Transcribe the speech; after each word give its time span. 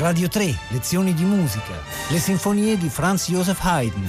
Radio 0.00 0.28
3, 0.28 0.58
lezioni 0.68 1.12
di 1.12 1.24
musica, 1.24 1.74
le 2.08 2.18
sinfonie 2.18 2.78
di 2.78 2.88
Franz 2.88 3.28
Joseph 3.28 3.62
Haydn. 3.62 4.08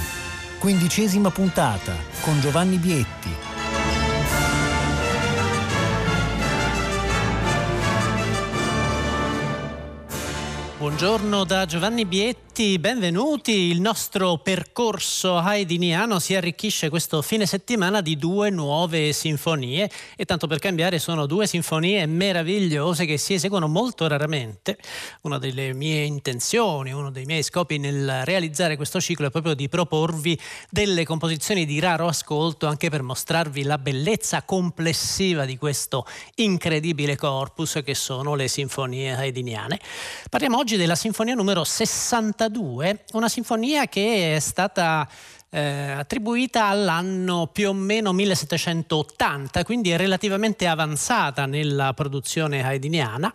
Quindicesima 0.58 1.32
puntata 1.32 1.94
con 2.22 2.40
Giovanni 2.40 2.78
Bietti. 2.78 3.51
Buongiorno 10.82 11.44
da 11.44 11.68
Giovanni 11.68 12.06
Bietti, 12.06 12.80
benvenuti. 12.80 13.52
Il 13.52 13.82
nostro 13.82 14.38
percorso 14.38 15.38
haydniano 15.38 16.18
si 16.18 16.34
arricchisce 16.34 16.90
questo 16.90 17.22
fine 17.22 17.46
settimana 17.46 18.02
di 18.02 18.18
due 18.18 18.50
nuove 18.50 19.14
sinfonie 19.14 19.88
e 20.16 20.26
tanto 20.26 20.48
per 20.48 20.58
cambiare 20.58 20.98
sono 20.98 21.28
due 21.28 21.46
sinfonie 21.46 22.08
meravigliose 22.08 23.06
che 23.06 23.18
si 23.18 23.36
eseguono 23.36 23.68
molto 23.68 24.08
raramente. 24.08 24.80
Una 25.22 25.38
delle 25.38 25.72
mie 25.76 26.02
intenzioni, 26.02 26.92
uno 26.92 27.12
dei 27.12 27.26
miei 27.26 27.44
scopi 27.44 27.78
nel 27.78 28.26
realizzare 28.26 28.76
questo 28.76 29.00
ciclo 29.00 29.28
è 29.28 29.30
proprio 29.30 29.54
di 29.54 29.70
proporvi 29.70 30.36
delle 30.72 31.06
composizioni 31.06 31.68
di 31.68 31.80
raro 31.80 32.08
ascolto 32.08 32.66
anche 32.66 32.90
per 32.90 33.04
mostrarvi 33.04 33.62
la 33.62 33.78
bellezza 33.78 34.42
complessiva 34.42 35.46
di 35.46 35.58
questo 35.58 36.08
incredibile 36.38 37.16
corpus 37.16 37.82
che 37.86 37.94
sono 37.94 38.34
le 38.34 38.48
sinfonie 38.48 39.14
haydniane. 39.14 39.80
Parliamo 40.28 40.58
oggi 40.58 40.70
oggi 40.72 40.78
della 40.78 40.96
sinfonia 40.96 41.34
numero 41.34 41.66
62, 41.66 43.04
una 43.12 43.28
sinfonia 43.28 43.88
che 43.88 44.38
è 44.38 44.40
stata 44.40 45.06
eh, 45.54 45.60
attribuita 45.60 46.68
all'anno 46.68 47.50
più 47.52 47.70
o 47.70 47.74
meno 47.74 48.14
1780, 48.14 49.66
quindi 49.66 49.92
è 49.92 49.98
relativamente 49.98 50.66
avanzata 50.66 51.46
nella 51.46 51.94
produzione 51.94 52.64
haydniana 52.64 53.34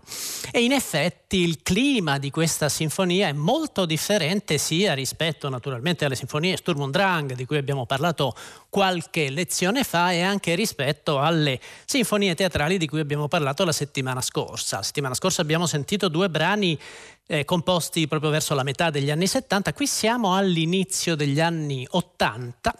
e 0.50 0.64
in 0.64 0.72
effetti 0.72 1.40
il 1.40 1.62
clima 1.62 2.18
di 2.18 2.30
questa 2.30 2.70
sinfonia 2.70 3.28
è 3.28 3.32
molto 3.32 3.84
differente 3.84 4.56
sia 4.56 4.94
rispetto 4.94 5.50
naturalmente 5.50 6.06
alle 6.06 6.16
sinfonie 6.16 6.56
Sturm 6.56 6.80
und 6.80 6.92
Drang 6.92 7.34
di 7.34 7.44
cui 7.44 7.58
abbiamo 7.58 7.84
parlato 7.84 8.34
qualche 8.70 9.28
lezione 9.28 9.84
fa 9.84 10.12
e 10.12 10.22
anche 10.22 10.54
rispetto 10.54 11.20
alle 11.20 11.60
sinfonie 11.84 12.34
teatrali 12.34 12.78
di 12.78 12.86
cui 12.86 13.00
abbiamo 13.00 13.28
parlato 13.28 13.64
la 13.64 13.72
settimana 13.72 14.22
scorsa. 14.22 14.76
La 14.76 14.82
settimana 14.82 15.14
scorsa 15.14 15.42
abbiamo 15.42 15.66
sentito 15.66 16.08
due 16.08 16.30
brani 16.30 16.78
eh, 17.26 17.44
composti 17.44 18.06
proprio 18.06 18.30
verso 18.30 18.54
la 18.54 18.62
metà 18.62 18.90
degli 18.90 19.10
anni 19.10 19.26
70, 19.26 19.72
qui 19.72 19.86
siamo 19.86 20.34
all'inizio 20.34 21.14
degli 21.14 21.40
anni 21.40 21.86
80 21.88 22.74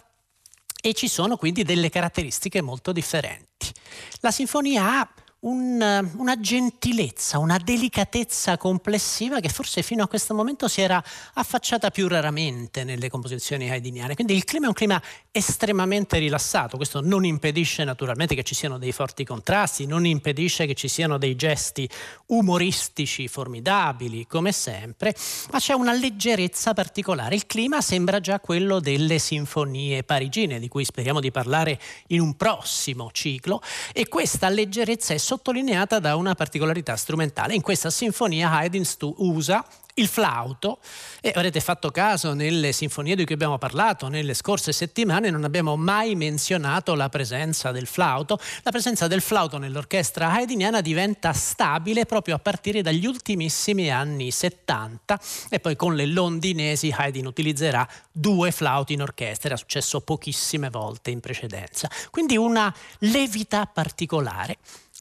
e 0.80 0.94
ci 0.94 1.08
sono 1.08 1.36
quindi 1.36 1.64
delle 1.64 1.90
caratteristiche 1.90 2.60
molto 2.60 2.92
differenti. 2.92 3.72
La 4.20 4.30
sinfonia 4.30 5.00
ha 5.00 5.08
un, 5.46 6.10
una 6.16 6.40
gentilezza, 6.40 7.38
una 7.38 7.58
delicatezza 7.58 8.56
complessiva 8.56 9.40
che 9.40 9.48
forse 9.48 9.82
fino 9.82 10.02
a 10.02 10.08
questo 10.08 10.34
momento 10.34 10.66
si 10.68 10.80
era 10.80 11.02
affacciata 11.34 11.90
più 11.90 12.08
raramente 12.08 12.84
nelle 12.84 13.08
composizioni 13.08 13.70
haydniane. 13.70 14.14
Quindi 14.14 14.34
il 14.34 14.44
clima 14.44 14.66
è 14.66 14.68
un 14.68 14.74
clima 14.74 15.00
estremamente 15.30 16.18
rilassato, 16.18 16.76
questo 16.76 17.00
non 17.00 17.24
impedisce 17.24 17.84
naturalmente 17.84 18.34
che 18.34 18.42
ci 18.42 18.54
siano 18.54 18.78
dei 18.78 18.92
forti 18.92 19.24
contrasti, 19.24 19.86
non 19.86 20.04
impedisce 20.04 20.66
che 20.66 20.74
ci 20.74 20.88
siano 20.88 21.16
dei 21.18 21.36
gesti 21.36 21.88
umoristici 22.26 23.28
formidabili 23.28 24.26
come 24.26 24.50
sempre, 24.50 25.14
ma 25.52 25.58
c'è 25.58 25.74
una 25.74 25.92
leggerezza 25.92 26.74
particolare. 26.74 27.36
Il 27.36 27.46
clima 27.46 27.80
sembra 27.80 28.18
già 28.18 28.40
quello 28.40 28.80
delle 28.80 29.18
sinfonie 29.18 30.02
parigine 30.02 30.58
di 30.58 30.68
cui 30.68 30.84
speriamo 30.84 31.20
di 31.20 31.30
parlare 31.30 31.78
in 32.08 32.20
un 32.20 32.34
prossimo 32.34 33.10
ciclo 33.12 33.62
e 33.92 34.08
questa 34.08 34.48
leggerezza 34.48 35.14
è 35.14 35.18
sottolineata 35.36 35.98
da 35.98 36.16
una 36.16 36.34
particolarità 36.34 36.96
strumentale. 36.96 37.54
In 37.54 37.60
questa 37.60 37.90
sinfonia 37.90 38.50
Haydn 38.50 38.84
usa 39.18 39.64
il 39.98 40.08
flauto. 40.08 40.78
E 41.20 41.32
avrete 41.34 41.60
fatto 41.60 41.90
caso 41.90 42.32
nelle 42.34 42.72
sinfonie 42.72 43.16
di 43.16 43.24
cui 43.24 43.34
abbiamo 43.34 43.58
parlato 43.58 44.08
nelle 44.08 44.34
scorse 44.34 44.72
settimane 44.72 45.30
non 45.30 45.44
abbiamo 45.44 45.76
mai 45.76 46.14
menzionato 46.14 46.94
la 46.94 47.08
presenza 47.08 47.70
del 47.72 47.86
flauto. 47.86 48.38
La 48.62 48.70
presenza 48.70 49.06
del 49.06 49.20
flauto 49.20 49.58
nell'orchestra 49.58 50.30
haydniana 50.32 50.80
diventa 50.80 51.32
stabile 51.32 52.04
proprio 52.04 52.34
a 52.34 52.38
partire 52.38 52.82
dagli 52.82 53.06
ultimissimi 53.06 53.90
anni 53.90 54.30
70 54.30 55.20
e 55.48 55.60
poi 55.60 55.76
con 55.76 55.94
le 55.94 56.06
londinesi 56.06 56.94
Haydn 56.96 57.26
utilizzerà 57.26 57.86
due 58.12 58.50
flauti 58.50 58.92
in 58.92 59.02
orchestra. 59.02 59.48
Era 59.48 59.56
successo 59.56 60.00
pochissime 60.00 60.70
volte 60.70 61.10
in 61.10 61.20
precedenza. 61.20 61.90
Quindi 62.10 62.36
una 62.36 62.74
levità 62.98 63.66
particolare 63.66 64.58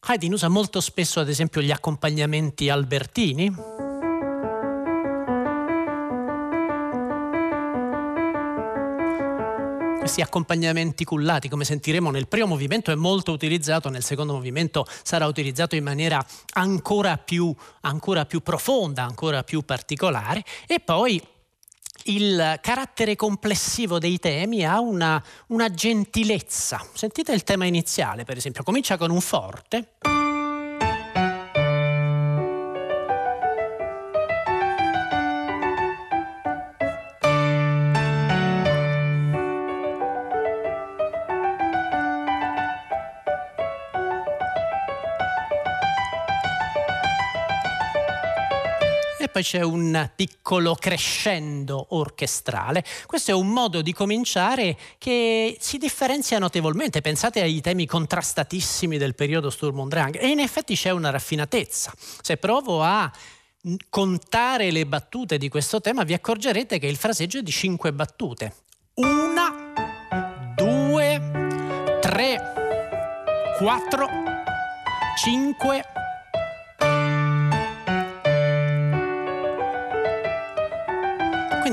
Haydn 0.07 0.33
usa 0.33 0.49
molto 0.49 0.81
spesso 0.81 1.19
ad 1.19 1.29
esempio 1.29 1.61
gli 1.61 1.71
accompagnamenti 1.71 2.69
albertini. 2.69 3.51
Questi 9.97 10.21
accompagnamenti 10.21 11.03
cullati, 11.05 11.49
come 11.49 11.65
sentiremo 11.65 12.11
nel 12.11 12.27
primo 12.27 12.45
movimento, 12.45 12.91
è 12.91 12.95
molto 12.95 13.31
utilizzato, 13.31 13.89
nel 13.89 14.03
secondo 14.03 14.33
movimento 14.33 14.85
sarà 15.01 15.25
utilizzato 15.25 15.75
in 15.75 15.83
maniera 15.83 16.23
ancora 16.53 17.17
più, 17.17 17.51
ancora 17.81 18.25
più 18.25 18.41
profonda, 18.41 19.01
ancora 19.01 19.43
più 19.43 19.63
particolare. 19.63 20.43
E 20.67 20.79
poi 20.81 21.19
il 22.05 22.59
carattere 22.61 23.15
complessivo 23.15 23.99
dei 23.99 24.19
temi 24.19 24.65
ha 24.65 24.79
una, 24.79 25.23
una 25.47 25.69
gentilezza. 25.71 26.85
Sentite 26.93 27.31
il 27.33 27.43
tema 27.43 27.65
iniziale, 27.65 28.23
per 28.23 28.37
esempio, 28.37 28.63
comincia 28.63 28.97
con 28.97 29.11
un 29.11 29.21
forte. 29.21 29.93
Poi 49.35 49.43
c'è 49.43 49.61
un 49.61 50.11
piccolo 50.15 50.75
crescendo 50.75 51.87
orchestrale. 51.89 52.85
Questo 53.05 53.31
è 53.31 53.33
un 53.33 53.49
modo 53.49 53.81
di 53.81 53.91
cominciare 53.91 54.77
che 54.97 55.57
si 55.59 55.77
differenzia 55.77 56.39
notevolmente. 56.39 57.01
Pensate 57.01 57.41
ai 57.41 57.59
temi 57.59 57.85
contrastatissimi 57.85 58.97
del 58.97 59.13
periodo 59.13 59.49
Sturm 59.49 59.79
und 59.79 59.89
Drang 59.89 60.17
e 60.17 60.29
in 60.29 60.39
effetti 60.39 60.73
c'è 60.73 60.91
una 60.91 61.09
raffinatezza. 61.09 61.91
Se 62.21 62.37
provo 62.37 62.81
a 62.81 63.11
contare 63.89 64.71
le 64.71 64.85
battute 64.85 65.37
di 65.37 65.49
questo 65.49 65.81
tema 65.81 66.03
vi 66.03 66.13
accorgerete 66.13 66.79
che 66.79 66.87
il 66.87 66.95
fraseggio 66.95 67.39
è 67.39 67.41
di 67.41 67.51
cinque 67.51 67.91
battute. 67.91 68.55
Una, 68.93 70.53
due, 70.55 71.99
tre, 71.99 72.37
quattro, 73.57 74.07
cinque, 75.17 75.83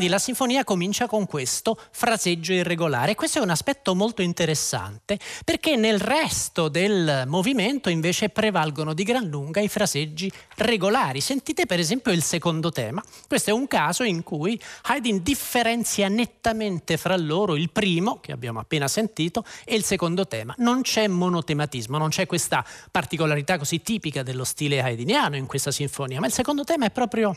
Quindi 0.02 0.18
la 0.18 0.26
sinfonia 0.26 0.64
comincia 0.64 1.06
con 1.06 1.26
questo 1.26 1.78
fraseggio 1.92 2.52
irregolare. 2.52 3.14
Questo 3.14 3.38
è 3.38 3.40
un 3.40 3.50
aspetto 3.50 3.94
molto 3.94 4.20
interessante 4.20 5.16
perché 5.44 5.76
nel 5.76 6.00
resto 6.00 6.66
del 6.66 7.22
movimento 7.28 7.88
invece 7.88 8.28
prevalgono 8.28 8.94
di 8.94 9.04
gran 9.04 9.28
lunga 9.28 9.60
i 9.60 9.68
fraseggi 9.68 10.28
regolari. 10.56 11.20
Sentite 11.20 11.66
per 11.66 11.78
esempio 11.78 12.10
il 12.10 12.24
secondo 12.24 12.72
tema. 12.72 13.00
Questo 13.28 13.50
è 13.50 13.52
un 13.52 13.68
caso 13.68 14.02
in 14.02 14.24
cui 14.24 14.60
Haydn 14.86 15.22
differenzia 15.22 16.08
nettamente 16.08 16.96
fra 16.96 17.16
loro 17.16 17.54
il 17.54 17.70
primo, 17.70 18.18
che 18.18 18.32
abbiamo 18.32 18.58
appena 18.58 18.88
sentito, 18.88 19.44
e 19.64 19.76
il 19.76 19.84
secondo 19.84 20.26
tema. 20.26 20.52
Non 20.58 20.82
c'è 20.82 21.06
monotematismo, 21.06 21.96
non 21.96 22.08
c'è 22.08 22.26
questa 22.26 22.66
particolarità 22.90 23.56
così 23.56 23.80
tipica 23.82 24.24
dello 24.24 24.42
stile 24.42 24.82
haydniano 24.82 25.36
in 25.36 25.46
questa 25.46 25.70
sinfonia, 25.70 26.18
ma 26.18 26.26
il 26.26 26.32
secondo 26.32 26.64
tema 26.64 26.86
è 26.86 26.90
proprio 26.90 27.36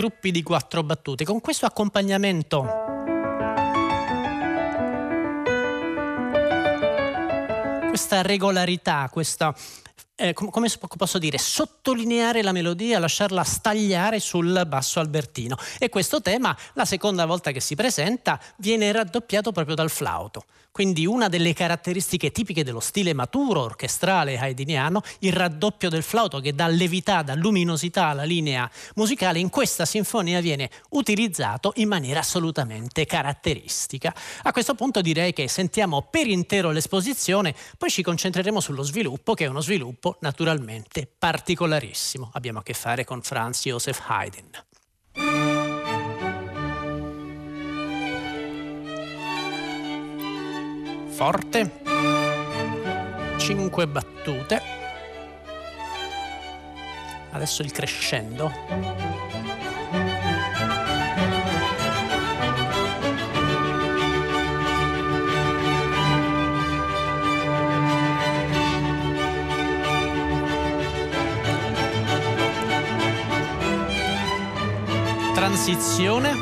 gruppi 0.00 0.30
di 0.30 0.42
quattro 0.42 0.82
battute. 0.82 1.26
Con 1.26 1.42
questo 1.42 1.66
accompagnamento 1.66 2.64
questa 7.88 8.22
regolarità, 8.22 9.10
questa 9.12 9.54
eh, 10.20 10.32
com- 10.34 10.50
come 10.50 10.68
posso 10.96 11.18
dire, 11.18 11.38
sottolineare 11.38 12.42
la 12.42 12.52
melodia, 12.52 12.98
lasciarla 12.98 13.42
stagliare 13.42 14.20
sul 14.20 14.64
basso 14.66 15.00
albertino. 15.00 15.56
E 15.78 15.88
questo 15.88 16.20
tema, 16.20 16.56
la 16.74 16.84
seconda 16.84 17.24
volta 17.24 17.50
che 17.52 17.60
si 17.60 17.74
presenta, 17.74 18.38
viene 18.56 18.92
raddoppiato 18.92 19.50
proprio 19.50 19.74
dal 19.74 19.90
flauto. 19.90 20.44
Quindi 20.72 21.04
una 21.04 21.28
delle 21.28 21.52
caratteristiche 21.52 22.30
tipiche 22.30 22.62
dello 22.62 22.78
stile 22.78 23.12
maturo 23.12 23.62
orchestrale 23.62 24.38
haydniano, 24.38 25.02
il 25.20 25.32
raddoppio 25.32 25.88
del 25.88 26.04
flauto 26.04 26.38
che 26.38 26.54
dà 26.54 26.68
levità, 26.68 27.22
dà 27.22 27.34
luminosità 27.34 28.06
alla 28.06 28.22
linea 28.22 28.70
musicale, 28.94 29.40
in 29.40 29.50
questa 29.50 29.84
sinfonia 29.84 30.40
viene 30.40 30.70
utilizzato 30.90 31.72
in 31.76 31.88
maniera 31.88 32.20
assolutamente 32.20 33.04
caratteristica. 33.04 34.14
A 34.42 34.52
questo 34.52 34.74
punto 34.74 35.00
direi 35.00 35.32
che 35.32 35.48
sentiamo 35.48 36.02
per 36.08 36.28
intero 36.28 36.70
l'esposizione, 36.70 37.54
poi 37.76 37.90
ci 37.90 38.02
concentreremo 38.02 38.60
sullo 38.60 38.84
sviluppo, 38.84 39.34
che 39.34 39.46
è 39.46 39.48
uno 39.48 39.60
sviluppo 39.60 40.09
naturalmente 40.20 41.10
particolarissimo. 41.18 42.30
Abbiamo 42.34 42.58
a 42.58 42.62
che 42.62 42.74
fare 42.74 43.04
con 43.04 43.22
Franz 43.22 43.62
Joseph 43.62 44.02
Haydn. 44.06 44.50
forte, 51.20 51.82
5 53.36 53.86
battute, 53.88 54.62
adesso 57.32 57.60
il 57.60 57.72
crescendo. 57.72 59.39
Transizione. 75.62 76.32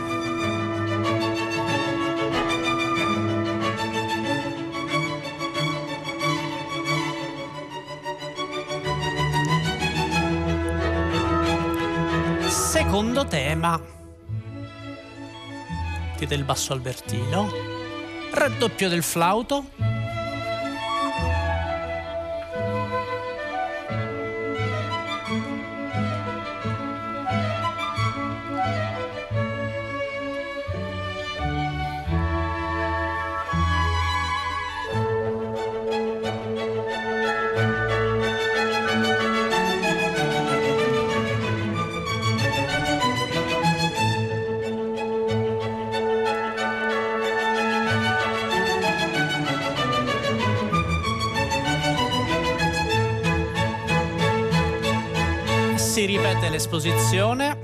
secondo 12.49 13.26
tema 13.26 13.81
del 16.29 16.44
basso 16.44 16.73
albertino, 16.73 17.50
raddoppio 18.31 18.88
del 18.88 19.03
flauto, 19.03 19.65
si 55.98 56.04
ripete 56.04 56.48
l'esposizione. 56.48 57.58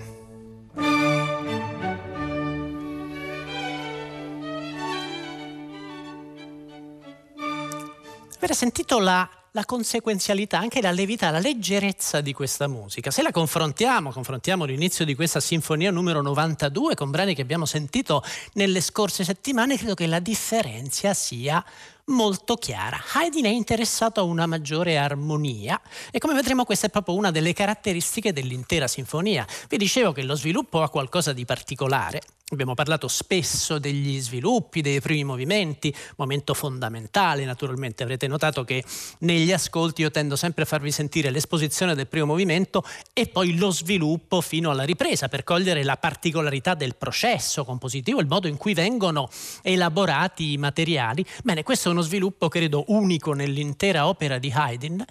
Avete 8.38 8.54
sentito 8.54 8.98
la, 8.98 9.28
la, 9.52 9.64
conseguenzialità, 9.64 10.58
anche 10.58 10.82
la 10.82 10.90
levità, 10.90 11.30
la 11.30 11.38
leggerezza 11.38 12.20
di 12.20 12.32
questa 12.32 12.66
musica. 12.66 13.12
Se 13.12 13.22
la 13.22 13.30
confrontiamo, 13.30 14.10
confrontiamo 14.10 14.64
l'inizio 14.64 15.04
di 15.04 15.14
questa 15.14 15.38
sinfonia 15.38 15.92
numero 15.92 16.20
92 16.20 16.96
con 16.96 17.12
brani 17.12 17.36
che 17.36 17.42
abbiamo 17.42 17.66
sentito 17.66 18.24
nelle 18.54 18.80
scorse 18.80 19.22
settimane, 19.22 19.76
credo 19.76 19.94
che 19.94 20.08
la 20.08 20.18
differenza 20.18 21.14
sia 21.14 21.64
molto 22.06 22.56
chiara. 22.56 23.00
Haydn 23.14 23.44
è 23.44 23.48
interessato 23.48 24.20
a 24.20 24.24
una 24.24 24.46
maggiore 24.46 24.98
armonia 24.98 25.80
e 26.10 26.18
come 26.18 26.34
vedremo 26.34 26.64
questa 26.64 26.88
è 26.88 26.90
proprio 26.90 27.14
una 27.14 27.30
delle 27.30 27.52
caratteristiche 27.52 28.32
dell'intera 28.32 28.86
sinfonia. 28.86 29.46
Vi 29.68 29.76
dicevo 29.76 30.12
che 30.12 30.22
lo 30.22 30.34
sviluppo 30.34 30.82
ha 30.82 30.90
qualcosa 30.90 31.32
di 31.32 31.44
particolare. 31.44 32.20
Abbiamo 32.54 32.74
parlato 32.74 33.08
spesso 33.08 33.78
degli 33.78 34.20
sviluppi, 34.20 34.80
dei 34.80 35.00
primi 35.00 35.24
movimenti, 35.24 35.94
momento 36.16 36.54
fondamentale 36.54 37.44
naturalmente. 37.44 38.02
Avrete 38.02 38.26
notato 38.26 38.64
che 38.64 38.82
negli 39.18 39.52
ascolti 39.52 40.02
io 40.02 40.10
tendo 40.10 40.36
sempre 40.36 40.62
a 40.62 40.66
farvi 40.66 40.90
sentire 40.90 41.30
l'esposizione 41.30 41.94
del 41.94 42.06
primo 42.06 42.26
movimento 42.26 42.84
e 43.12 43.26
poi 43.26 43.56
lo 43.56 43.70
sviluppo 43.70 44.40
fino 44.40 44.70
alla 44.70 44.84
ripresa 44.84 45.28
per 45.28 45.44
cogliere 45.44 45.82
la 45.84 45.96
particolarità 45.96 46.74
del 46.74 46.96
processo 46.96 47.64
compositivo, 47.64 48.20
il 48.20 48.26
modo 48.26 48.48
in 48.48 48.56
cui 48.56 48.72
vengono 48.72 49.28
elaborati 49.62 50.52
i 50.52 50.56
materiali. 50.56 51.24
Bene, 51.42 51.62
questo 51.62 51.88
è 51.88 51.92
uno 51.92 52.02
sviluppo 52.02 52.48
credo 52.48 52.84
unico 52.88 53.32
nell'intera 53.32 54.06
opera 54.06 54.38
di 54.38 54.52
Haydn 54.54 55.04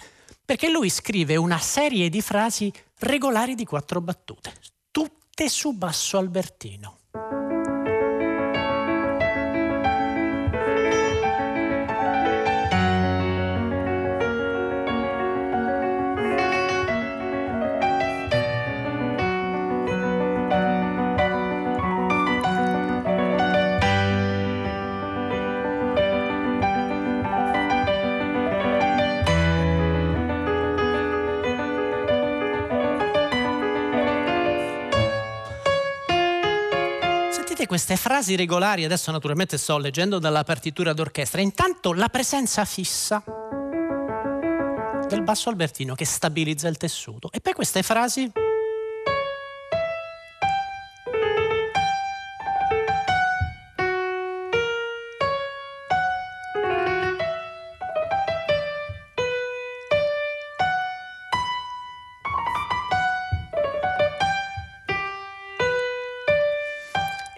perché 0.46 0.70
lui 0.70 0.90
scrive 0.90 1.36
una 1.36 1.58
serie 1.58 2.10
di 2.10 2.22
frasi 2.22 2.72
regolari 3.00 3.56
di 3.56 3.66
quattro 3.66 4.02
battute, 4.02 4.54
tutte 4.92 5.50
su 5.50 5.74
basso 5.74 6.18
albertino. 6.18 6.98
Queste 37.74 37.98
frasi 37.98 38.36
regolari, 38.36 38.86
adesso 38.86 39.10
naturalmente 39.10 39.58
sto 39.58 39.80
leggendo 39.80 40.20
dalla 40.20 40.44
partitura 40.44 40.94
d'orchestra, 40.94 41.42
intanto 41.42 41.92
la 41.92 42.08
presenza 42.08 42.66
fissa 42.66 43.24
del 45.08 45.24
basso 45.24 45.50
albertino 45.50 45.96
che 45.96 46.06
stabilizza 46.06 46.68
il 46.68 46.78
tessuto. 46.78 47.32
E 47.32 47.40
poi 47.40 47.54
queste 47.54 47.82
frasi 47.82 48.32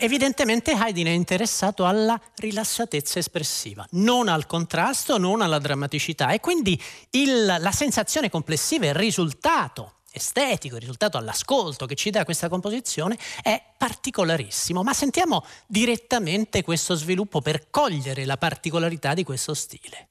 Evidentemente 0.05 0.73
Haydn 0.73 1.07
è 1.07 1.09
interessato 1.09 1.83
alla 1.83 2.21
rilassatezza 2.35 3.17
espressiva, 3.17 3.87
non 3.93 4.27
al 4.27 4.45
contrasto, 4.45 5.17
non 5.17 5.41
alla 5.41 5.57
drammaticità 5.57 6.29
e 6.29 6.39
quindi 6.39 6.79
il, 7.09 7.43
la 7.43 7.71
sensazione 7.71 8.29
complessiva, 8.29 8.85
il 8.85 8.93
risultato 8.93 10.01
estetico, 10.11 10.75
il 10.75 10.81
risultato 10.81 11.17
all'ascolto 11.17 11.87
che 11.87 11.95
ci 11.95 12.11
dà 12.11 12.23
questa 12.23 12.49
composizione 12.49 13.17
è 13.41 13.59
particolarissimo, 13.75 14.83
ma 14.83 14.93
sentiamo 14.93 15.43
direttamente 15.65 16.61
questo 16.61 16.93
sviluppo 16.93 17.41
per 17.41 17.71
cogliere 17.71 18.25
la 18.25 18.37
particolarità 18.37 19.15
di 19.15 19.23
questo 19.23 19.55
stile. 19.55 20.09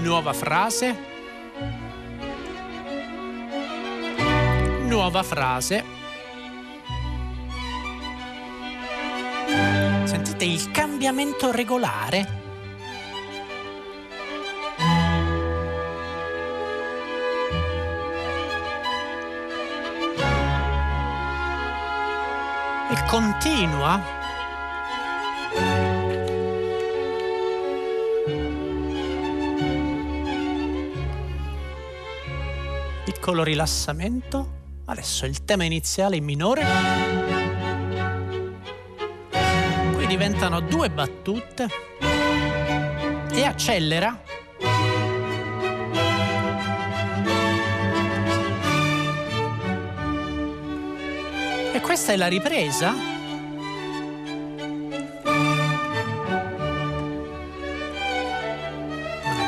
Nuova 0.00 0.32
frase 0.32 1.12
nuova 4.94 5.24
frase. 5.24 5.84
Sentite 10.04 10.44
il 10.44 10.70
cambiamento 10.70 11.50
regolare. 11.50 12.42
E 22.88 23.04
continua 23.08 24.00
piccolo 33.04 33.42
rilassamento 33.42 34.62
Adesso 34.86 35.26
il 35.26 35.44
tema 35.44 35.64
iniziale 35.64 36.16
in 36.16 36.24
minore. 36.24 36.64
Qui 39.94 40.06
diventano 40.06 40.60
due 40.60 40.90
battute 40.90 41.68
e 43.32 43.44
accelera. 43.44 44.22
E 51.72 51.80
questa 51.80 52.12
è 52.12 52.16
la 52.16 52.28
ripresa 52.28 53.12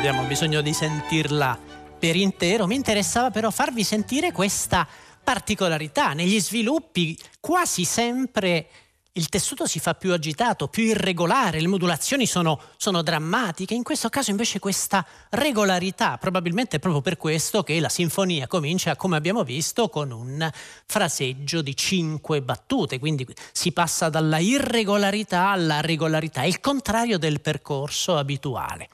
abbiamo 0.08 0.28
bisogno 0.28 0.60
di 0.60 0.72
sentirla 0.72 1.58
per 1.98 2.14
intero. 2.14 2.68
Mi 2.68 2.76
interessava 2.76 3.32
però 3.32 3.50
farvi 3.50 3.82
sentire 3.82 4.30
questa 4.30 4.86
particolarità 5.26 6.12
negli 6.12 6.38
sviluppi 6.38 7.18
quasi 7.40 7.82
sempre 7.82 8.68
il 9.16 9.28
tessuto 9.28 9.66
si 9.66 9.78
fa 9.78 9.94
più 9.94 10.12
agitato, 10.12 10.68
più 10.68 10.84
irregolare, 10.84 11.60
le 11.60 11.66
modulazioni 11.66 12.26
sono, 12.26 12.60
sono, 12.76 13.02
drammatiche. 13.02 13.74
In 13.74 13.82
questo 13.82 14.08
caso 14.08 14.30
invece 14.30 14.58
questa 14.58 15.06
regolarità, 15.30 16.18
probabilmente 16.18 16.76
è 16.76 16.78
proprio 16.78 17.00
per 17.00 17.16
questo 17.16 17.62
che 17.62 17.80
la 17.80 17.88
sinfonia 17.88 18.46
comincia, 18.46 18.94
come 18.96 19.16
abbiamo 19.16 19.42
visto, 19.42 19.88
con 19.88 20.10
un 20.10 20.50
fraseggio 20.84 21.62
di 21.62 21.74
cinque 21.74 22.42
battute, 22.42 22.98
quindi 22.98 23.26
si 23.52 23.72
passa 23.72 24.10
dalla 24.10 24.38
irregolarità 24.38 25.48
alla 25.48 25.80
regolarità, 25.80 26.44
il 26.44 26.60
contrario 26.60 27.18
del 27.18 27.40
percorso 27.40 28.16
abituale. 28.16 28.88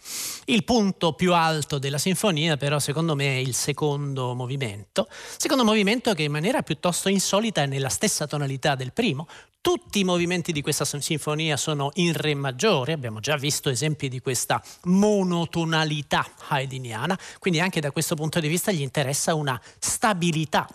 Il 0.45 0.63
punto 0.63 1.15
più 1.15 1.35
alto 1.35 1.79
della 1.79 1.99
sinfonia 1.99 2.57
però 2.57 2.79
secondo 2.79 3.17
me 3.17 3.27
è 3.27 3.39
il 3.39 3.55
secondo 3.55 4.35
movimento, 4.35 5.09
secondo 5.37 5.65
movimento 5.65 6.15
che 6.15 6.23
in 6.23 6.33
maniera 6.33 6.63
piuttosto 6.63 7.09
insolita 7.09 7.63
è 7.63 7.67
nella 7.67 7.89
stessa 7.89 8.27
tonalità 8.27 8.77
del 8.77 8.93
primo, 8.93 9.27
tutti 9.63 10.01
i 10.01 10.05
movimenti 10.05 10.51
di 10.51 10.61
questa 10.61 10.85
sinfonia 10.85 11.57
sono 11.57 11.91
in 11.95 12.13
Re 12.13 12.35
maggiore, 12.35 12.93
abbiamo 12.93 13.21
già 13.21 13.37
visto 13.37 13.71
esempi 13.71 14.09
di 14.09 14.21
questa 14.21 14.63
monotonalità 14.83 16.27
haydniana, 16.49 17.19
quindi 17.39 17.61
anche 17.61 17.81
da 17.81 17.93
questo 17.93 18.17
punto 18.17 18.41
di 18.41 18.49
vista 18.49 18.73
gli 18.73 18.83
interessa 18.83 19.35
una 19.35 19.59
stabilità 19.79 20.69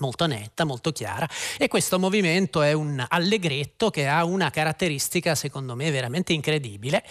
molto 0.00 0.26
netta, 0.26 0.64
molto 0.64 0.92
chiara 0.92 1.28
e 1.58 1.68
questo 1.68 1.98
movimento 1.98 2.60
è 2.62 2.72
un 2.72 3.04
allegretto 3.08 3.90
che 3.90 4.06
ha 4.06 4.24
una 4.24 4.50
caratteristica 4.50 5.34
secondo 5.34 5.74
me 5.74 5.90
veramente 5.90 6.34
incredibile. 6.34 7.02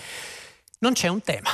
Non 0.80 0.94
c'è 0.94 1.08
un 1.08 1.22
tema, 1.22 1.50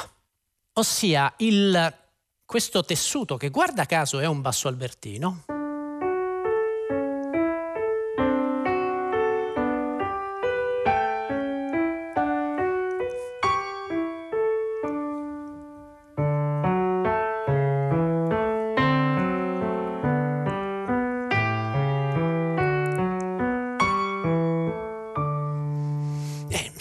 ossia 0.74 1.34
il, 1.38 1.98
questo 2.46 2.84
tessuto 2.84 3.38
che 3.38 3.50
guarda 3.50 3.86
caso 3.86 4.20
è 4.20 4.26
un 4.26 4.42
basso 4.42 4.68
albertino, 4.68 5.46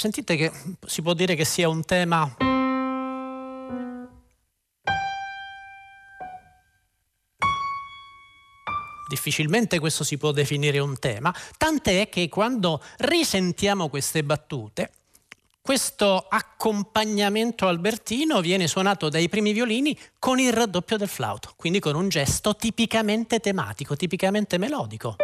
sentite 0.05 0.37
che 0.37 0.53
si 0.87 1.01
può 1.01 1.15
dire 1.15 1.35
che 1.35 1.47
sia 1.47 1.67
un 1.67 1.83
tema 1.83 2.31
difficilmente 9.09 9.79
questo 9.79 10.05
si 10.05 10.19
può 10.19 10.31
definire 10.33 10.79
un 10.79 10.99
tema, 10.99 11.35
tant'è 11.57 12.11
che 12.11 12.29
quando 12.29 12.83
risentiamo 12.99 13.89
queste 13.89 14.23
battute, 14.25 14.91
questo 15.63 16.27
accompagnamento 16.29 17.67
albertino 17.67 18.43
viene 18.43 18.67
suonato 18.67 19.09
dai 19.09 19.31
primi 19.31 19.55
violini 19.55 19.99
con 20.19 20.39
il 20.39 20.53
raddoppio 20.53 20.99
del 20.99 21.09
flauto, 21.09 21.55
quindi 21.57 21.81
con 21.81 21.95
un 21.95 22.11
gesto 22.11 22.57
tipicamente 22.57 23.41
tematico, 23.41 23.97
tipicamente 23.97 24.59
melodico. 24.59 25.17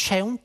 C'è 0.00 0.20
un 0.20 0.20
tema. 0.20 0.38
Un 0.38 0.39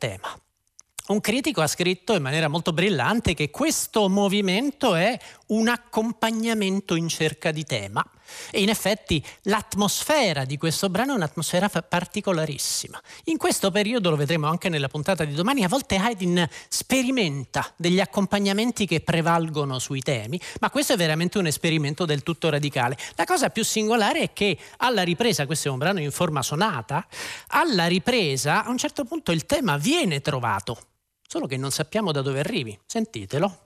critico 1.26 1.62
ha 1.62 1.68
scritto 1.68 2.14
in 2.14 2.22
maniera 2.22 2.48
molto 2.48 2.72
brillante 2.72 3.34
che 3.34 3.50
questo 3.50 4.08
movimento 4.10 4.94
è 4.94 5.18
un 5.48 5.68
accompagnamento 5.68 6.94
in 6.94 7.08
cerca 7.08 7.50
di 7.50 7.64
tema 7.64 8.08
e 8.52 8.62
in 8.62 8.70
effetti 8.70 9.26
l'atmosfera 9.46 10.46
di 10.46 10.56
questo 10.58 10.88
brano 10.88 11.14
è 11.14 11.16
un'atmosfera 11.16 11.68
particolarissima. 11.68 13.02
In 13.24 13.38
questo 13.38 13.72
periodo, 13.72 14.12
lo 14.12 14.18
vedremo 14.18 14.48
anche 14.48 14.70
nella 14.70 14.88
puntata 14.88 15.26
di 15.26 15.34
domani, 15.34 15.64
a 15.64 15.68
volte 15.68 15.96
Haydn 15.96 16.48
sperimenta 16.68 17.74
degli 17.76 18.00
accompagnamenti 18.00 18.86
che 18.86 19.02
prevalgono 19.02 19.80
sui 19.80 20.02
temi, 20.02 20.40
ma 20.60 20.70
questo 20.70 20.94
è 20.94 20.96
veramente 20.96 21.40
un 21.40 21.48
esperimento 21.48 22.06
del 22.06 22.22
tutto 22.22 22.52
radicale. 22.52 23.00
La 23.16 23.26
cosa 23.26 23.50
più 23.50 23.64
singolare 23.64 24.20
è 24.20 24.32
che 24.32 24.56
alla 24.78 25.02
ripresa, 25.02 25.48
questo 25.48 25.70
è 25.70 25.72
un 25.72 25.80
brano 25.80 26.02
in 26.02 26.12
forma 26.12 26.44
sonata, 26.44 27.04
alla 27.48 27.88
ripresa 27.88 28.64
a 28.64 28.70
un 28.70 28.78
certo 28.78 29.06
punto 29.06 29.32
il 29.32 29.48
tema 29.48 29.78
viene 29.78 30.22
trovato 30.22 30.78
solo 31.28 31.48
che 31.48 31.58
non 31.58 31.72
sappiamo 31.72 32.12
da 32.12 32.22
dove 32.22 32.40
arrivi. 32.40 32.78
Sentitelo. 32.86 33.65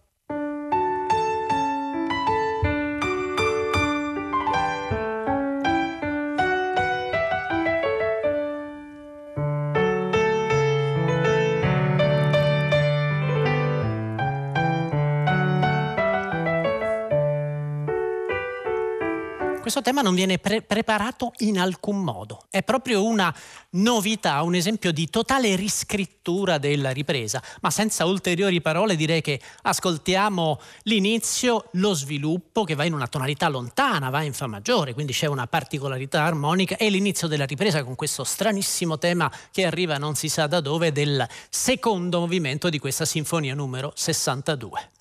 Questo 19.70 19.88
tema 19.88 20.02
non 20.02 20.16
viene 20.16 20.40
pre- 20.40 20.64
preparato 20.64 21.32
in 21.40 21.60
alcun 21.60 22.04
modo. 22.04 22.46
È 22.50 22.64
proprio 22.64 23.06
una 23.06 23.32
novità, 23.72 24.42
un 24.42 24.56
esempio 24.56 24.92
di 24.92 25.08
totale 25.12 25.56
riscrittura 25.56 26.58
della 26.58 26.90
ripresa. 26.90 27.40
Ma 27.62 27.70
senza 27.70 28.06
ulteriori 28.06 28.62
parole 28.62 28.96
direi 28.96 29.22
che 29.22 29.40
ascoltiamo 29.62 30.60
l'inizio, 30.84 31.66
lo 31.74 31.94
sviluppo 31.94 32.64
che 32.64 32.74
va 32.74 32.84
in 32.84 32.94
una 32.94 33.08
tonalità 33.08 33.48
lontana, 33.48 34.10
va 34.10 34.24
in 34.24 34.34
Fa 34.34 34.48
maggiore, 34.48 34.96
quindi 34.96 35.14
c'è 35.14 35.28
una 35.28 35.46
particolarità 35.46 36.24
armonica 36.24 36.76
e 36.76 36.90
l'inizio 36.90 37.28
della 37.28 37.46
ripresa 37.46 37.84
con 37.84 37.94
questo 37.94 38.24
stranissimo 38.24 38.98
tema 38.98 39.32
che 39.52 39.66
arriva 39.66 40.00
non 40.00 40.16
si 40.16 40.30
sa 40.30 40.48
da 40.48 40.62
dove 40.62 40.92
del 40.92 41.28
secondo 41.50 42.22
movimento 42.22 42.70
di 42.70 42.80
questa 42.80 43.06
sinfonia 43.06 43.54
numero 43.54 43.92
62. 43.94 44.99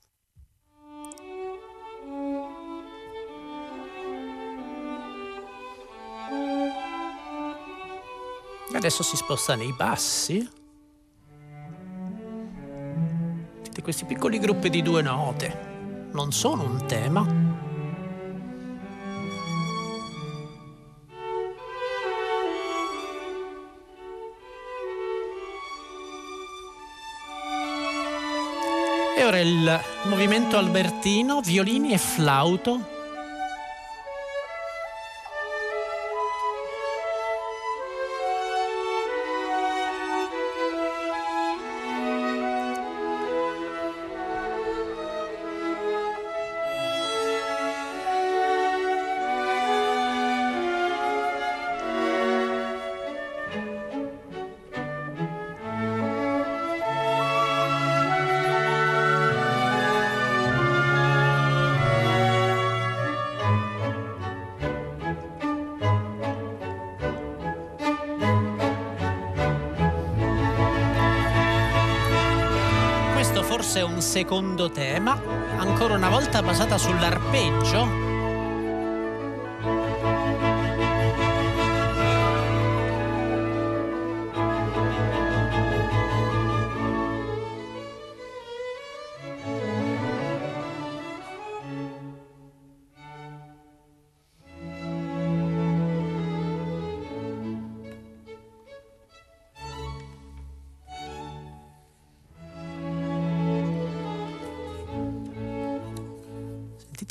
Adesso 8.79 9.03
si 9.03 9.17
sposta 9.17 9.57
nei 9.57 9.73
bassi. 9.73 10.49
Vedete 13.57 13.83
questi 13.83 14.05
piccoli 14.05 14.39
gruppi 14.39 14.71
di 14.71 14.83
due 14.83 15.03
note. 15.03 16.11
Non 16.13 16.31
sono 16.31 16.63
un 16.63 16.87
tema. 16.87 17.27
E 29.17 29.25
ora 29.25 29.41
il 29.41 29.81
movimento 30.05 30.57
albertino, 30.57 31.41
violini 31.41 31.95
e 31.95 31.99
flauto 31.99 32.98
forse 73.69 73.83
un 73.83 74.01
secondo 74.01 74.71
tema, 74.71 75.21
ancora 75.59 75.95
una 75.95 76.09
volta 76.09 76.41
basata 76.41 76.79
sull'arpeggio, 76.79 78.08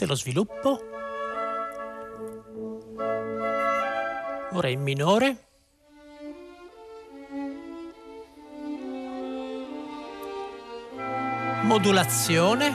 lo 0.08 0.16
sviluppo. 0.16 0.80
Ora 4.54 4.70
in 4.70 4.82
minore. 4.82 5.46
Modulazione. 11.64 12.74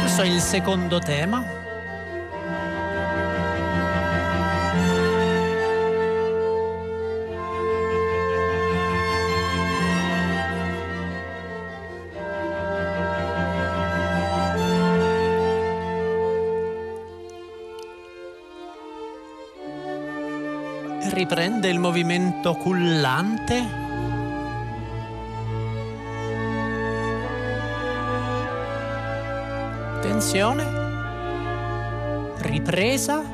Questo 0.00 0.22
è 0.22 0.26
il 0.26 0.40
secondo 0.40 0.98
tema. 0.98 1.61
Riprende 21.42 21.68
il 21.70 21.80
movimento 21.80 22.54
cullante. 22.54 23.66
Tensione. 30.00 30.64
Ripresa. 32.36 33.24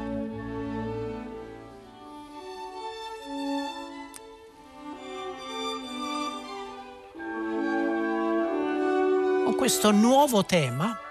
Con 9.45 9.55
questo 9.55 9.91
nuovo 9.91 10.47
tema 10.47 11.08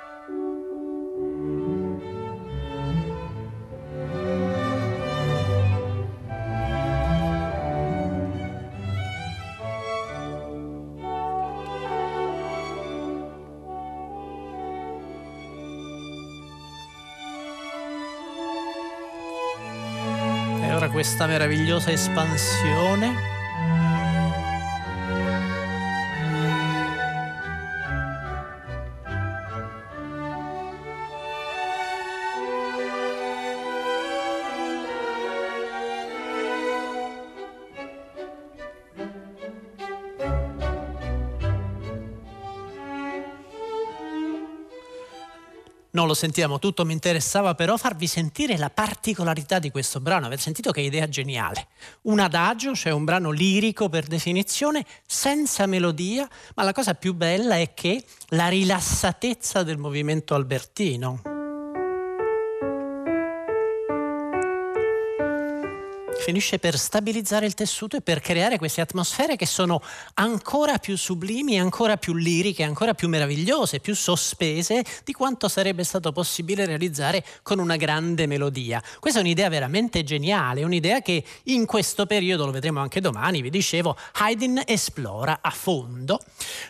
questa 21.07 21.25
meravigliosa 21.25 21.89
espansione 21.89 23.36
non 45.97 46.05
lo 46.05 46.13
sentiamo 46.13 46.59
tutto, 46.59 46.85
mi 46.85 46.93
interessava 46.93 47.55
però 47.55 47.75
farvi 47.75 48.05
sentire 48.05 48.55
la 48.55 48.69
particolarità 48.69 49.57
di 49.57 49.71
questo 49.71 49.99
brano. 49.99 50.27
Avete 50.27 50.43
sentito 50.43 50.69
che 50.69 50.81
idea 50.81 51.09
geniale? 51.09 51.69
Un 52.03 52.19
adagio, 52.19 52.75
cioè 52.75 52.91
un 52.91 53.03
brano 53.03 53.31
lirico 53.31 53.89
per 53.89 54.05
definizione, 54.05 54.85
senza 55.07 55.65
melodia, 55.65 56.29
ma 56.53 56.61
la 56.61 56.71
cosa 56.71 56.93
più 56.93 57.15
bella 57.15 57.57
è 57.57 57.73
che 57.73 58.03
la 58.29 58.47
rilassatezza 58.47 59.63
del 59.63 59.77
movimento 59.77 60.35
albertino. 60.35 61.36
Finisce 66.19 66.59
per 66.59 66.77
stabilizzare 66.77 67.45
il 67.45 67.53
tessuto 67.53 67.97
e 67.97 68.01
per 68.01 68.19
creare 68.19 68.57
queste 68.57 68.81
atmosfere 68.81 69.35
che 69.35 69.45
sono 69.45 69.81
ancora 70.15 70.77
più 70.77 70.97
sublimi, 70.97 71.59
ancora 71.59 71.97
più 71.97 72.13
liriche, 72.13 72.63
ancora 72.63 72.93
più 72.93 73.07
meravigliose, 73.07 73.79
più 73.79 73.95
sospese 73.95 74.83
di 75.03 75.13
quanto 75.13 75.47
sarebbe 75.47 75.83
stato 75.83 76.11
possibile 76.11 76.65
realizzare 76.65 77.23
con 77.43 77.59
una 77.59 77.77
grande 77.77 78.25
melodia. 78.25 78.83
Questa 78.99 79.19
è 79.19 79.21
un'idea 79.21 79.49
veramente 79.49 80.03
geniale, 80.03 80.63
un'idea 80.63 81.01
che 81.01 81.23
in 81.43 81.65
questo 81.65 82.05
periodo, 82.05 82.45
lo 82.45 82.51
vedremo 82.51 82.81
anche 82.81 82.99
domani, 82.99 83.41
vi 83.41 83.49
dicevo, 83.49 83.95
Haydn 84.13 84.63
esplora 84.65 85.39
a 85.41 85.51
fondo. 85.51 86.19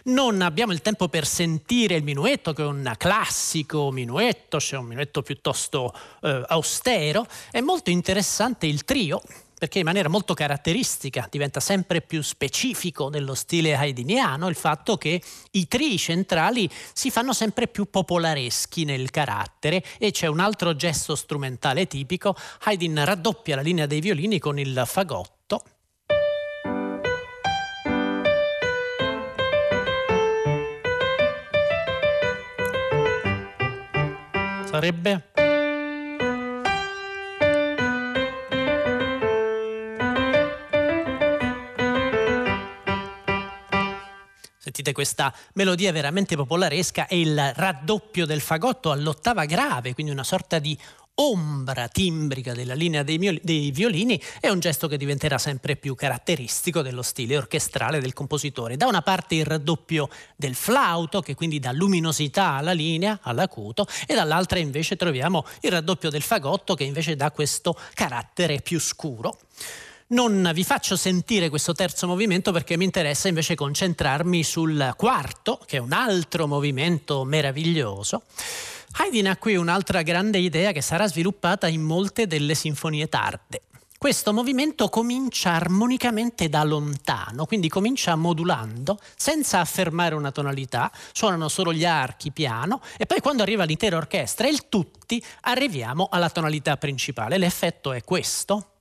Non 0.03 0.41
abbiamo 0.41 0.71
il 0.71 0.81
tempo 0.81 1.07
per 1.07 1.25
sentire 1.25 1.95
il 1.95 2.03
minuetto, 2.03 2.53
che 2.53 2.61
è 2.61 2.65
un 2.65 2.93
classico 2.97 3.91
minuetto, 3.91 4.59
cioè 4.59 4.79
un 4.79 4.85
minuetto 4.85 5.21
piuttosto 5.21 5.93
eh, 6.21 6.43
austero. 6.47 7.25
È 7.49 7.61
molto 7.61 7.89
interessante 7.89 8.65
il 8.67 8.83
trio 8.83 9.21
perché 9.57 9.79
in 9.79 9.85
maniera 9.85 10.09
molto 10.09 10.33
caratteristica 10.33 11.27
diventa 11.29 11.59
sempre 11.59 12.01
più 12.01 12.21
specifico 12.21 13.09
dello 13.09 13.33
stile 13.33 13.75
haydniano 13.75 14.47
il 14.47 14.55
fatto 14.55 14.97
che 14.97 15.21
i 15.51 15.67
tri 15.67 15.97
centrali 15.97 16.69
si 16.93 17.09
fanno 17.09 17.33
sempre 17.33 17.67
più 17.67 17.89
popolareschi 17.89 18.83
nel 18.83 19.09
carattere 19.09 19.83
e 19.97 20.11
c'è 20.11 20.27
un 20.27 20.39
altro 20.39 20.75
gesto 20.75 21.15
strumentale 21.15 21.87
tipico, 21.87 22.35
Haydn 22.63 23.03
raddoppia 23.03 23.55
la 23.55 23.61
linea 23.61 23.85
dei 23.85 23.99
violini 23.99 24.39
con 24.39 24.59
il 24.59 24.83
fagotto. 24.85 25.63
Sarebbe 34.65 35.36
Sentite 44.77 44.93
questa 44.93 45.33
melodia 45.53 45.91
veramente 45.91 46.35
popolaresca 46.35 47.07
e 47.07 47.19
il 47.19 47.51
raddoppio 47.55 48.27
del 48.27 48.41
fagotto 48.41 48.91
all'ottava 48.91 49.45
grave, 49.45 49.95
quindi 49.95 50.11
una 50.11 50.23
sorta 50.23 50.59
di 50.59 50.77
ombra 51.15 51.87
timbrica 51.87 52.53
della 52.53 52.75
linea 52.75 53.01
dei, 53.01 53.17
mioli, 53.17 53.39
dei, 53.41 53.71
violini 53.71 54.21
è 54.39 54.49
un 54.49 54.59
gesto 54.59 54.87
che 54.87 54.97
diventerà 54.97 55.39
sempre 55.39 55.77
più 55.77 55.95
caratteristico 55.95 56.83
dello 56.83 57.01
stile 57.01 57.37
orchestrale 57.37 57.99
del 57.99 58.13
compositore. 58.13 58.77
Da 58.77 58.85
una 58.85 59.01
parte 59.01 59.33
il 59.33 59.45
raddoppio 59.45 60.09
del 60.35 60.53
flauto 60.53 61.21
che 61.21 61.33
quindi 61.33 61.57
dà 61.57 61.71
luminosità 61.71 62.51
alla 62.51 62.73
linea, 62.73 63.17
all'acuto 63.23 63.87
e 64.05 64.13
dall'altra 64.13 64.59
invece 64.59 64.95
troviamo 64.95 65.43
il 65.61 65.71
raddoppio 65.71 66.11
del 66.11 66.21
fagotto 66.21 66.75
che 66.75 66.83
invece 66.83 67.15
dà 67.15 67.31
questo 67.31 67.75
carattere 67.95 68.61
più 68.61 68.79
scuro. 68.79 69.39
Non 70.09 70.51
vi 70.53 70.63
faccio 70.63 70.95
sentire 70.95 71.49
questo 71.49 71.73
terzo 71.73 72.07
movimento 72.07 72.53
perché 72.53 72.77
mi 72.77 72.85
interessa 72.85 73.27
invece 73.27 73.55
concentrarmi 73.55 74.41
sul 74.41 74.93
quarto, 74.95 75.59
che 75.65 75.75
è 75.75 75.79
un 75.81 75.91
altro 75.91 76.47
movimento 76.47 77.25
meraviglioso. 77.25 78.21
Haydn 78.99 79.27
ha 79.27 79.35
qui 79.35 79.57
un'altra 79.57 80.03
grande 80.03 80.37
idea 80.37 80.71
che 80.71 80.79
sarà 80.79 81.09
sviluppata 81.09 81.67
in 81.67 81.81
molte 81.81 82.25
delle 82.25 82.55
sinfonie 82.55 83.09
tarde. 83.09 83.63
Questo 83.97 84.31
movimento 84.31 84.87
comincia 84.87 85.51
armonicamente 85.51 86.47
da 86.47 86.63
lontano, 86.63 87.45
quindi 87.45 87.67
comincia 87.67 88.15
modulando 88.15 88.99
senza 89.17 89.59
affermare 89.59 90.15
una 90.15 90.31
tonalità, 90.31 90.89
suonano 91.11 91.49
solo 91.49 91.73
gli 91.73 91.83
archi 91.83 92.31
piano 92.31 92.79
e 92.95 93.05
poi 93.05 93.19
quando 93.19 93.43
arriva 93.43 93.65
l'intera 93.65 93.97
orchestra 93.97 94.47
e 94.47 94.51
il 94.51 94.69
tutti 94.69 95.21
arriviamo 95.41 96.07
alla 96.09 96.29
tonalità 96.29 96.77
principale. 96.77 97.37
L'effetto 97.37 97.91
è 97.91 98.01
questo. 98.05 98.76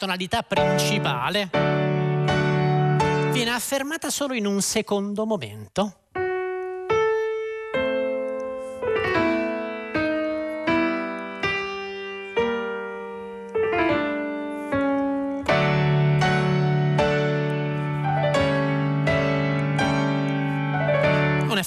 Tonalità 0.00 0.42
principale, 0.42 1.50
viene 3.32 3.50
affermata 3.50 4.08
solo 4.08 4.32
in 4.32 4.46
un 4.46 4.62
secondo 4.62 5.26
momento. 5.26 5.99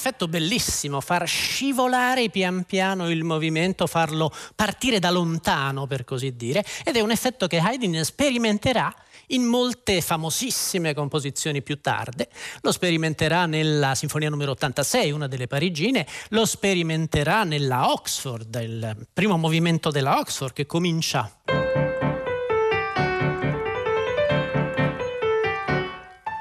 Effetto 0.04 0.28
bellissimo, 0.28 1.00
far 1.00 1.26
scivolare 1.26 2.28
pian 2.28 2.64
piano 2.64 3.08
il 3.08 3.24
movimento, 3.24 3.86
farlo 3.86 4.30
partire 4.54 4.98
da 4.98 5.10
lontano, 5.10 5.86
per 5.86 6.04
così 6.04 6.36
dire, 6.36 6.62
ed 6.84 6.96
è 6.96 7.00
un 7.00 7.10
effetto 7.10 7.46
che 7.46 7.56
Haydn 7.56 8.04
sperimenterà 8.04 8.94
in 9.28 9.44
molte 9.44 10.02
famosissime 10.02 10.92
composizioni 10.92 11.62
più 11.62 11.80
tarde. 11.80 12.28
Lo 12.60 12.70
sperimenterà 12.70 13.46
nella 13.46 13.94
Sinfonia 13.94 14.28
numero 14.28 14.50
86, 14.50 15.10
una 15.10 15.26
delle 15.26 15.46
parigine, 15.46 16.06
lo 16.28 16.44
sperimenterà 16.44 17.44
nella 17.44 17.90
Oxford, 17.90 18.54
il 18.62 19.06
primo 19.10 19.38
movimento 19.38 19.90
della 19.90 20.18
Oxford 20.18 20.52
che 20.52 20.66
comincia 20.66 21.34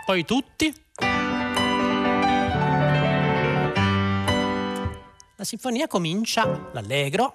poi 0.05 0.25
tutti 0.25 0.82
La 5.43 5.49
sinfonia 5.49 5.87
comincia, 5.87 6.69
l'allegro, 6.71 7.33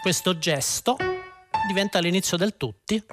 questo 0.00 0.38
gesto 0.38 0.96
diventa 1.68 1.98
l'inizio 1.98 2.38
del 2.38 2.56
tutti. 2.56 3.04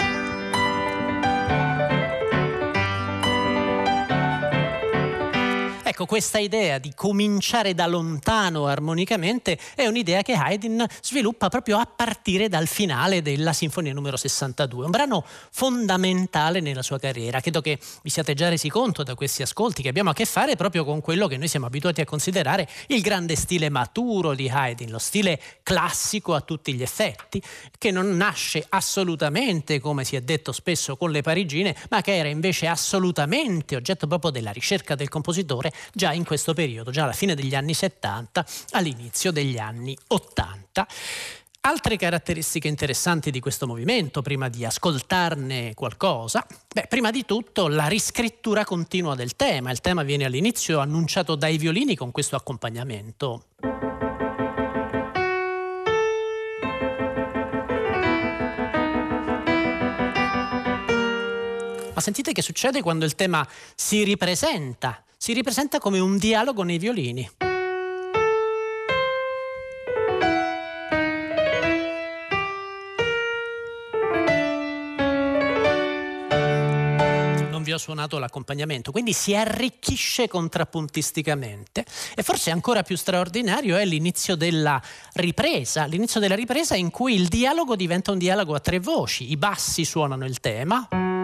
Ecco, 6.00 6.06
questa 6.06 6.38
idea 6.38 6.78
di 6.78 6.94
cominciare 6.94 7.74
da 7.74 7.88
lontano 7.88 8.68
armonicamente 8.68 9.58
è 9.74 9.88
un'idea 9.88 10.22
che 10.22 10.34
Haydn 10.34 10.86
sviluppa 11.02 11.50
proprio 11.50 11.80
a 11.80 11.88
partire 11.88 12.50
dal 12.50 12.68
finale 12.68 13.24
della 13.24 13.52
Sinfonia 13.52 13.94
numero 13.94 14.16
62, 14.16 14.86
un 14.86 14.92
brano 14.92 15.26
fondamentale 15.26 16.60
nella 16.60 16.84
sua 16.84 17.00
carriera. 17.00 17.42
Credo 17.42 17.62
che 17.62 17.80
vi 18.04 18.12
siate 18.12 18.36
già 18.36 18.48
resi 18.48 18.70
conto 18.70 19.02
da 19.02 19.16
questi 19.16 19.42
ascolti 19.42 19.82
che 19.82 19.90
abbiamo 19.90 20.12
a 20.12 20.14
che 20.14 20.26
fare 20.26 20.56
proprio 20.56 20.86
con 20.86 21.02
quello 21.02 21.26
che 21.26 21.36
noi 21.36 21.48
siamo 21.48 21.66
abituati 21.66 22.00
a 22.00 22.06
considerare 22.06 22.70
il 22.90 23.02
grande 23.02 23.36
stile 23.36 23.70
maturo 23.70 24.36
di 24.36 24.48
Haydn, 24.48 24.92
lo 24.92 25.00
stile 25.00 25.42
classico 25.64 26.36
a 26.36 26.42
tutti 26.42 26.76
gli 26.76 26.84
effetti, 26.84 27.42
che 27.76 27.90
non 27.90 28.16
nasce 28.16 28.64
assolutamente, 28.70 29.80
come 29.80 30.04
si 30.04 30.16
è 30.16 30.22
detto 30.22 30.52
spesso, 30.52 30.96
con 30.96 31.10
le 31.10 31.24
parigine, 31.24 31.76
ma 31.90 32.02
che 32.02 32.16
era 32.16 32.30
invece 32.30 32.68
assolutamente 32.68 33.76
oggetto 33.76 34.06
proprio 34.06 34.30
della 34.30 34.52
ricerca 34.52 34.94
del 34.94 35.10
compositore 35.10 35.74
già 35.94 36.14
in 36.14 36.24
questo 36.24 36.54
periodo, 36.54 36.92
già 36.92 37.04
alla 37.04 37.14
fine 37.14 37.36
degli 37.36 37.56
anni 37.56 37.74
70, 37.74 38.46
all'inizio 38.72 39.32
degli 39.32 39.58
anni 39.58 39.98
80. 40.08 40.88
Altre 41.62 41.98
caratteristiche 41.98 42.70
interessanti 42.70 43.30
di 43.30 43.42
questo 43.42 43.68
movimento, 43.68 44.22
prima 44.22 44.48
di 44.48 44.64
ascoltarne 44.64 45.74
qualcosa, 45.74 46.46
beh, 46.74 46.86
prima 46.88 47.12
di 47.12 47.26
tutto 47.26 47.68
la 47.68 47.88
riscrittura 47.88 48.64
continua 48.64 49.16
del 49.16 49.36
tema. 49.36 49.72
Il 49.72 49.82
tema 49.82 50.04
viene 50.04 50.24
all'inizio 50.24 50.80
annunciato 50.80 51.36
dai 51.36 51.58
violini 51.58 51.98
con 51.98 52.12
questo 52.12 52.38
accompagnamento. 52.38 53.48
Ma 61.94 62.04
sentite 62.04 62.32
che 62.32 62.44
succede 62.44 62.82
quando 62.82 63.04
il 63.04 63.16
tema 63.16 63.46
si 63.76 64.04
ripresenta 64.04 65.04
si 65.18 65.34
ripresenta 65.34 65.80
come 65.80 66.00
un 66.00 66.18
dialogo 66.18 66.64
nei 66.64 66.78
violini. 66.78 67.30
Ho 77.70 77.80
suonato 77.80 78.18
l'accompagnamento, 78.18 78.92
quindi 78.92 79.14
si 79.14 79.36
arricchisce 79.36 80.28
contrappuntisticamente 80.28 81.86
e 82.16 82.24
forse 82.24 82.50
ancora 82.50 82.82
più 82.82 82.98
straordinario 82.98 83.78
è 83.78 83.86
l'inizio 83.86 84.36
della 84.36 84.82
ripresa, 85.14 85.86
l'inizio 85.86 86.20
della 86.20 86.34
ripresa 86.34 86.76
in 86.76 86.90
cui 86.90 87.14
il 87.14 87.28
dialogo 87.28 87.76
diventa 87.76 88.12
un 88.12 88.18
dialogo 88.18 88.56
a 88.56 88.60
tre 88.62 88.80
voci, 88.80 89.30
i 89.30 89.38
bassi 89.38 89.86
suonano 89.86 90.26
il 90.26 90.40
tema. 90.40 91.17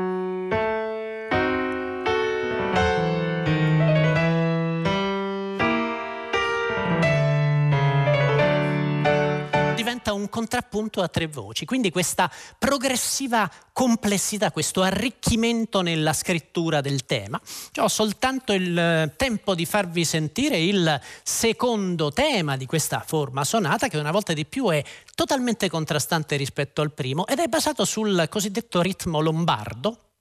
Un 10.11 10.27
contrappunto 10.29 11.01
a 11.01 11.07
tre 11.07 11.27
voci, 11.27 11.65
quindi 11.65 11.91
questa 11.91 12.29
progressiva 12.57 13.49
complessità, 13.71 14.51
questo 14.51 14.81
arricchimento 14.81 15.81
nella 15.81 16.13
scrittura 16.13 16.81
del 16.81 17.05
tema. 17.05 17.39
Cioè, 17.71 17.85
ho 17.85 17.87
soltanto 17.87 18.53
il 18.53 18.77
eh, 18.77 19.13
tempo 19.15 19.55
di 19.55 19.65
farvi 19.65 20.03
sentire 20.03 20.59
il 20.59 20.99
secondo 21.23 22.11
tema 22.11 22.57
di 22.57 22.65
questa 22.65 23.03
forma 23.05 23.43
sonata 23.43 23.87
che 23.87 23.97
una 23.97 24.11
volta 24.11 24.33
di 24.33 24.45
più 24.45 24.69
è 24.69 24.83
totalmente 25.15 25.69
contrastante 25.69 26.35
rispetto 26.35 26.81
al 26.81 26.91
primo 26.91 27.25
ed 27.27 27.39
è 27.39 27.47
basato 27.47 27.85
sul 27.85 28.27
cosiddetto 28.29 28.81
ritmo 28.81 29.21
lombardo, 29.21 30.12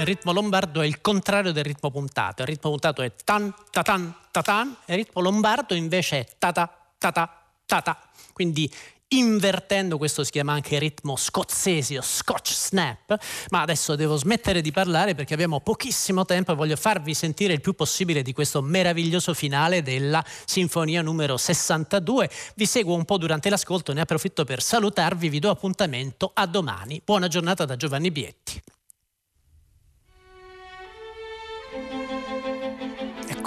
il 0.00 0.06
ritmo 0.06 0.32
lombardo 0.32 0.80
è 0.80 0.86
il 0.86 1.02
contrario 1.02 1.52
del 1.52 1.64
ritmo 1.64 1.90
puntato. 1.90 2.40
Il 2.42 2.48
ritmo 2.48 2.70
puntato 2.70 3.02
è 3.02 3.12
tan 3.22 3.54
ta 3.70 3.82
tan 3.82 4.14
ta 4.30 4.42
tan, 4.42 4.76
e 4.86 4.94
il 4.94 5.04
ritmo 5.04 5.20
lombardo 5.20 5.74
invece 5.74 6.20
è 6.20 6.26
ta 6.38 6.52
ta 6.52 6.70
ta 6.98 7.30
ta 7.66 7.82
ta. 7.82 7.98
Quindi 8.32 8.72
invertendo 9.12 9.98
questo 9.98 10.22
si 10.22 10.30
chiama 10.30 10.52
anche 10.52 10.78
ritmo 10.78 11.16
scozzese 11.16 11.98
o 11.98 12.00
scotch 12.00 12.52
snap, 12.52 13.18
ma 13.50 13.60
adesso 13.60 13.96
devo 13.96 14.16
smettere 14.16 14.60
di 14.62 14.70
parlare 14.70 15.14
perché 15.14 15.34
abbiamo 15.34 15.60
pochissimo 15.60 16.24
tempo 16.24 16.52
e 16.52 16.54
voglio 16.54 16.76
farvi 16.76 17.12
sentire 17.12 17.52
il 17.52 17.60
più 17.60 17.74
possibile 17.74 18.22
di 18.22 18.32
questo 18.32 18.62
meraviglioso 18.62 19.34
finale 19.34 19.82
della 19.82 20.24
sinfonia 20.46 21.02
numero 21.02 21.36
62. 21.36 22.30
Vi 22.54 22.66
seguo 22.66 22.94
un 22.94 23.04
po' 23.04 23.18
durante 23.18 23.50
l'ascolto, 23.50 23.92
ne 23.92 24.00
approfitto 24.00 24.44
per 24.44 24.62
salutarvi, 24.62 25.28
vi 25.28 25.40
do 25.40 25.50
appuntamento 25.50 26.30
a 26.32 26.46
domani. 26.46 27.02
Buona 27.04 27.28
giornata 27.28 27.66
da 27.66 27.76
Giovanni 27.76 28.10
Bietti. 28.10 28.62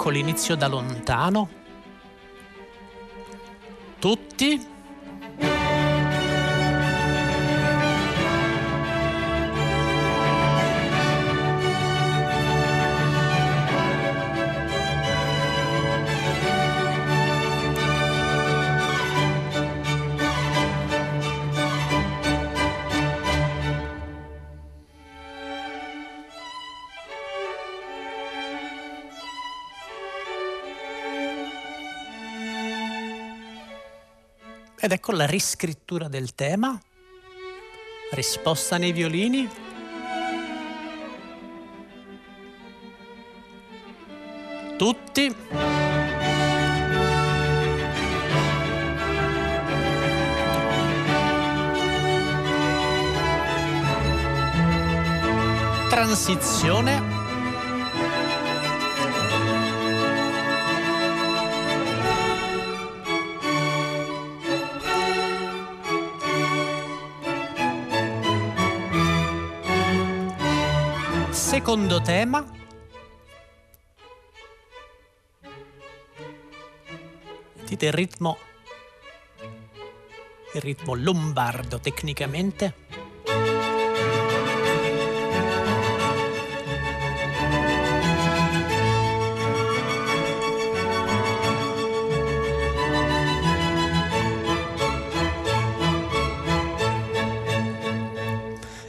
Ecco 0.04 0.10
l'inizio 0.10 0.54
da 0.54 0.68
lontano. 0.68 1.48
Tutti 3.98 4.72
Ed 34.84 34.92
ecco 34.92 35.12
la 35.12 35.24
riscrittura 35.24 36.08
del 36.08 36.34
tema, 36.34 36.78
risposta 38.10 38.76
nei 38.76 38.92
violini. 38.92 39.48
Tutti. 44.76 45.34
Transizione. 55.88 57.23
Secondo 71.54 72.02
tema. 72.02 72.44
Sentite 77.54 77.86
il 77.86 77.92
ritmo. 77.92 78.38
Il 80.54 80.60
ritmo 80.60 80.94
lombardo 80.94 81.78
tecnicamente. 81.78 82.74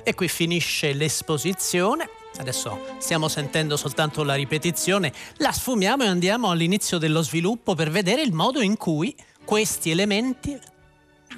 E 0.04 0.16
qui 0.16 0.28
finisce 0.28 0.94
l'esposizione. 0.94 2.15
Adesso 2.38 2.98
stiamo 3.00 3.28
sentendo 3.28 3.78
soltanto 3.78 4.24
la 4.24 4.36
ripetizione, 4.36 5.14
la 5.38 5.52
sfumiamo 5.52 6.04
e 6.04 6.08
andiamo 6.08 6.50
all'inizio 6.50 6.98
dello 6.98 7.22
sviluppo 7.22 7.76
per 7.76 7.90
vedere 7.90 8.22
il 8.22 8.34
modo 8.34 8.62
in 8.62 8.78
cui 8.78 9.16
questi 9.44 9.90
elementi 9.90 10.58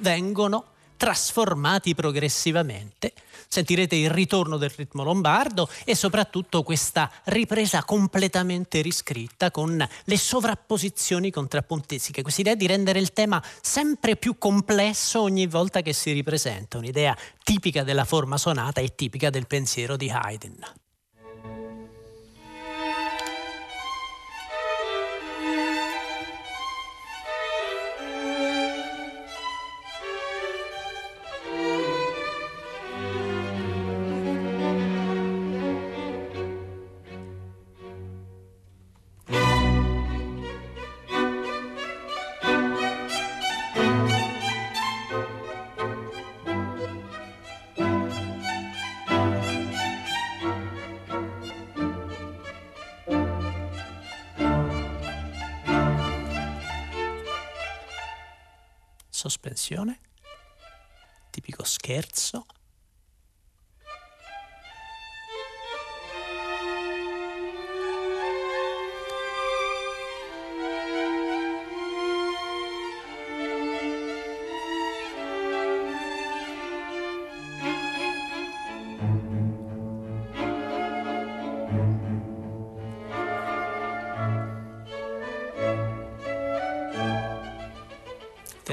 vengono 0.00 0.64
trasformati 0.98 1.94
progressivamente. 1.94 3.14
Sentirete 3.48 3.96
il 3.96 4.10
ritorno 4.10 4.58
del 4.58 4.72
ritmo 4.76 5.04
lombardo 5.04 5.70
e 5.84 5.94
soprattutto 5.94 6.62
questa 6.62 7.10
ripresa 7.24 7.84
completamente 7.84 8.82
riscritta 8.82 9.50
con 9.50 9.88
le 10.04 10.18
sovrapposizioni 10.18 11.30
contrappuntistiche, 11.30 12.20
questa 12.20 12.42
idea 12.42 12.54
di 12.54 12.66
rendere 12.66 12.98
il 12.98 13.14
tema 13.14 13.42
sempre 13.62 14.16
più 14.16 14.36
complesso 14.36 15.22
ogni 15.22 15.46
volta 15.46 15.80
che 15.80 15.94
si 15.94 16.12
ripresenta, 16.12 16.76
un'idea 16.76 17.16
tipica 17.42 17.84
della 17.84 18.04
forma 18.04 18.36
sonata 18.36 18.82
e 18.82 18.94
tipica 18.94 19.30
del 19.30 19.46
pensiero 19.46 19.96
di 19.96 20.10
Haydn. 20.10 20.87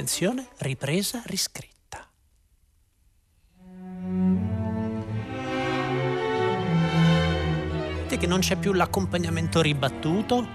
Attenzione, 0.06 0.50
ripresa, 0.60 1.24
riscritta. 1.26 2.08
Vedete 8.04 8.18
che 8.18 8.28
non 8.28 8.40
c'è 8.40 8.56
più 8.56 8.74
l'accompagnamento 8.74 9.62
ribattuto, 9.62 10.48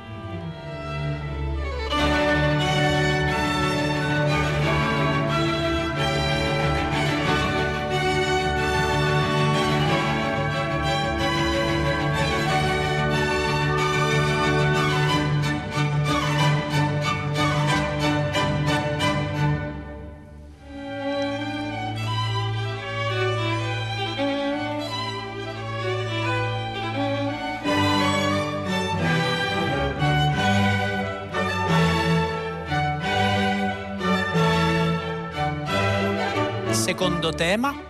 secondo 37.01 37.33
tema 37.33 37.90